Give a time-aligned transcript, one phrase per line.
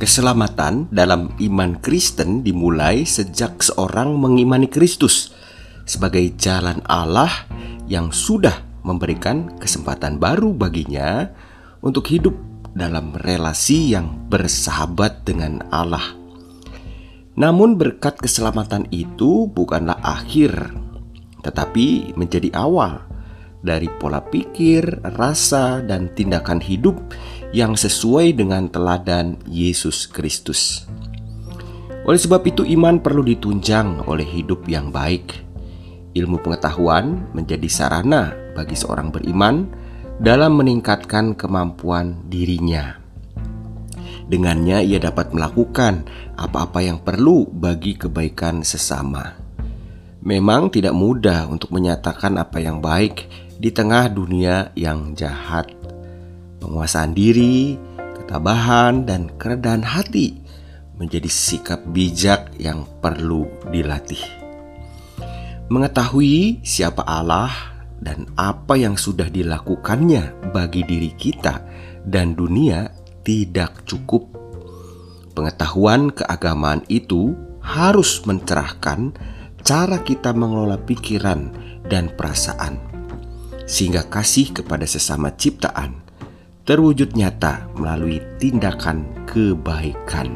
[0.00, 5.36] Keselamatan dalam iman Kristen dimulai sejak seorang mengimani Kristus
[5.84, 7.28] sebagai jalan Allah
[7.84, 11.28] yang sudah memberikan kesempatan baru baginya
[11.84, 12.32] untuk hidup
[12.72, 16.16] dalam relasi yang bersahabat dengan Allah.
[17.36, 20.72] Namun, berkat keselamatan itu bukanlah akhir,
[21.44, 23.09] tetapi menjadi awal
[23.60, 26.96] dari pola pikir, rasa, dan tindakan hidup
[27.52, 30.88] yang sesuai dengan teladan Yesus Kristus.
[32.08, 35.36] Oleh sebab itu, iman perlu ditunjang oleh hidup yang baik.
[36.16, 39.68] Ilmu pengetahuan menjadi sarana bagi seorang beriman
[40.18, 42.98] dalam meningkatkan kemampuan dirinya.
[44.30, 46.06] Dengannya, ia dapat melakukan
[46.38, 49.36] apa-apa yang perlu bagi kebaikan sesama.
[50.20, 55.68] Memang tidak mudah untuk menyatakan apa yang baik di tengah dunia yang jahat.
[56.64, 57.76] Penguasaan diri,
[58.16, 60.40] ketabahan, dan kerendahan hati
[60.96, 64.20] menjadi sikap bijak yang perlu dilatih.
[65.68, 67.52] Mengetahui siapa Allah
[68.00, 71.60] dan apa yang sudah dilakukannya bagi diri kita
[72.08, 72.88] dan dunia
[73.22, 74.24] tidak cukup.
[75.36, 79.14] Pengetahuan keagamaan itu harus mencerahkan
[79.60, 81.52] cara kita mengelola pikiran
[81.86, 82.89] dan perasaan
[83.70, 86.02] sehingga kasih kepada sesama ciptaan
[86.66, 90.34] terwujud nyata melalui tindakan kebaikan.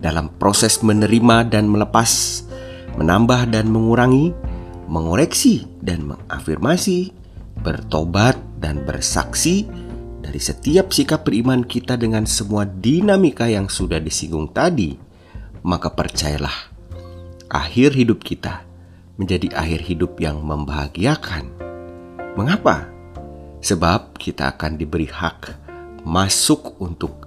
[0.00, 2.44] Dalam proses menerima dan melepas,
[3.00, 4.36] menambah dan mengurangi,
[4.92, 7.16] mengoreksi dan mengafirmasi,
[7.64, 9.64] bertobat dan bersaksi
[10.20, 14.96] dari setiap sikap beriman kita dengan semua dinamika yang sudah disinggung tadi,
[15.64, 16.72] maka percayalah,
[17.52, 18.64] akhir hidup kita
[19.20, 21.69] menjadi akhir hidup yang membahagiakan
[22.38, 22.86] Mengapa?
[23.58, 25.58] Sebab kita akan diberi hak
[26.06, 27.26] masuk untuk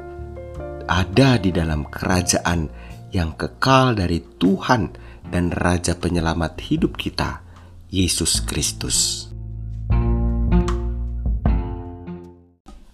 [0.88, 2.72] ada di dalam kerajaan
[3.12, 4.96] yang kekal dari Tuhan
[5.28, 7.44] dan Raja Penyelamat hidup kita,
[7.92, 9.28] Yesus Kristus.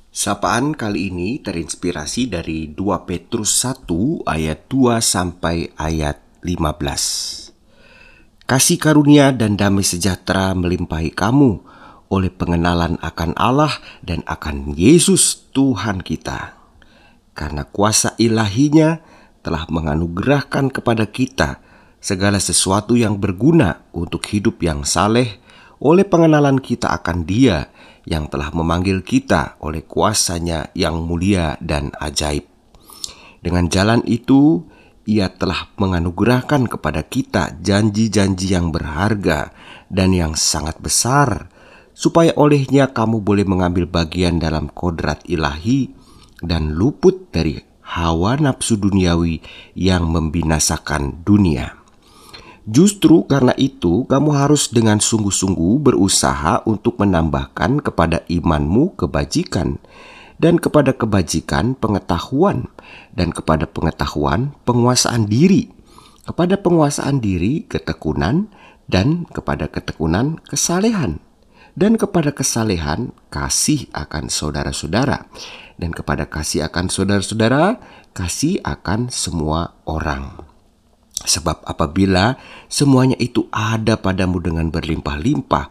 [0.10, 8.50] Sapaan kali ini terinspirasi dari 2 Petrus 1 ayat 2 sampai ayat 15.
[8.50, 11.79] Kasih karunia dan damai sejahtera melimpahi kamu
[12.10, 16.58] oleh pengenalan akan Allah dan akan Yesus Tuhan kita.
[17.38, 19.00] Karena kuasa ilahinya
[19.46, 21.64] telah menganugerahkan kepada kita
[22.04, 25.40] segala sesuatu yang berguna untuk hidup yang saleh
[25.80, 27.72] oleh pengenalan kita akan dia
[28.04, 32.44] yang telah memanggil kita oleh kuasanya yang mulia dan ajaib.
[33.40, 34.68] Dengan jalan itu,
[35.08, 39.56] ia telah menganugerahkan kepada kita janji-janji yang berharga
[39.88, 41.48] dan yang sangat besar,
[42.00, 45.92] supaya olehnya kamu boleh mengambil bagian dalam kodrat ilahi
[46.40, 49.44] dan luput dari hawa nafsu duniawi
[49.76, 51.76] yang membinasakan dunia.
[52.64, 59.82] Justru karena itu, kamu harus dengan sungguh-sungguh berusaha untuk menambahkan kepada imanmu kebajikan,
[60.38, 62.70] dan kepada kebajikan pengetahuan,
[63.12, 65.74] dan kepada pengetahuan penguasaan diri,
[66.30, 68.54] kepada penguasaan diri ketekunan,
[68.86, 71.26] dan kepada ketekunan kesalehan
[71.78, 75.30] dan kepada kesalehan kasih akan saudara-saudara
[75.80, 77.80] dan kepada kasih akan saudara-saudara
[78.12, 80.46] kasih akan semua orang.
[81.20, 82.40] Sebab apabila
[82.72, 85.68] semuanya itu ada padamu dengan berlimpah-limpah,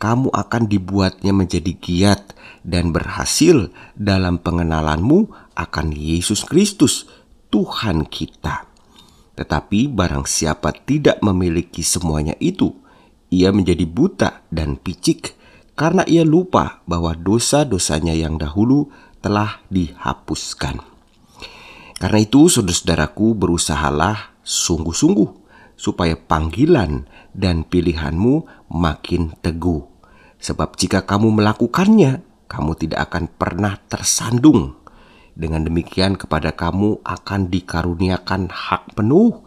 [0.00, 7.08] kamu akan dibuatnya menjadi giat dan berhasil dalam pengenalanmu akan Yesus Kristus,
[7.48, 8.68] Tuhan kita.
[9.36, 12.72] Tetapi barang siapa tidak memiliki semuanya itu,
[13.32, 15.39] ia menjadi buta dan picik
[15.74, 18.90] karena ia lupa bahwa dosa-dosanya yang dahulu
[19.20, 20.80] telah dihapuskan.
[22.00, 25.28] Karena itu, saudara-saudaraku, berusahalah sungguh-sungguh
[25.76, 27.04] supaya panggilan
[27.36, 29.84] dan pilihanmu makin teguh.
[30.40, 34.80] Sebab jika kamu melakukannya, kamu tidak akan pernah tersandung.
[35.36, 39.44] Dengan demikian kepada kamu akan dikaruniakan hak penuh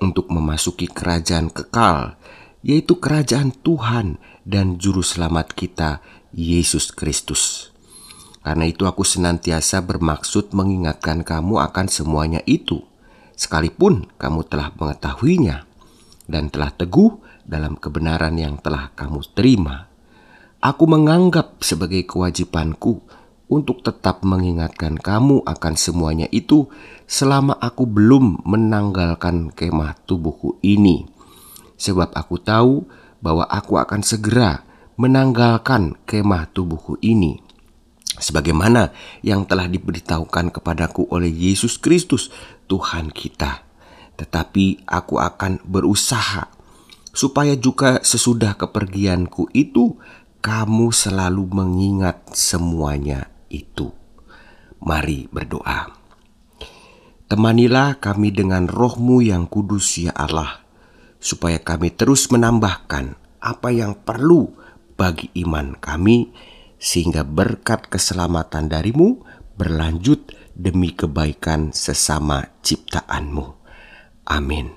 [0.00, 2.16] untuk memasuki kerajaan kekal
[2.60, 7.72] yaitu kerajaan Tuhan dan Juru Selamat kita, Yesus Kristus.
[8.40, 12.80] Karena itu aku senantiasa bermaksud mengingatkan kamu akan semuanya itu,
[13.36, 15.68] sekalipun kamu telah mengetahuinya
[16.24, 19.90] dan telah teguh dalam kebenaran yang telah kamu terima.
[20.60, 23.00] Aku menganggap sebagai kewajibanku
[23.50, 26.70] untuk tetap mengingatkan kamu akan semuanya itu
[27.10, 31.19] selama aku belum menanggalkan kemah tubuhku ini.
[31.80, 32.84] Sebab aku tahu
[33.24, 34.68] bahwa aku akan segera
[35.00, 37.40] menanggalkan kemah tubuhku ini
[38.20, 38.92] sebagaimana
[39.24, 42.28] yang telah diberitahukan kepadaku oleh Yesus Kristus,
[42.68, 43.64] Tuhan kita.
[44.20, 46.52] Tetapi aku akan berusaha
[47.10, 49.96] supaya juga sesudah kepergianku itu
[50.44, 53.90] kamu selalu mengingat semuanya itu.
[54.84, 55.96] Mari berdoa.
[57.30, 60.66] Temanilah kami dengan rohmu yang kudus ya Allah,
[61.20, 64.50] supaya kami terus menambahkan apa yang perlu
[64.96, 66.32] bagi iman kami,
[66.80, 69.20] sehingga berkat keselamatan darimu
[69.60, 73.46] berlanjut demi kebaikan sesama ciptaanmu.
[74.28, 74.72] Amin.